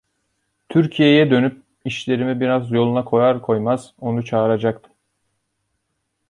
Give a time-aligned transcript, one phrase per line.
[0.69, 4.93] Türkiye'ye dönüp işlerimi biraz yoluna koyar koymaz onu çağıracaktım.